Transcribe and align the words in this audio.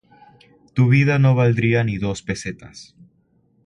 Tu 0.73 0.87
vida 0.93 1.19
no 1.19 1.35
valdría 1.35 1.83
ni 1.83 1.99
dos 1.99 2.23
pesetas". 2.23 2.95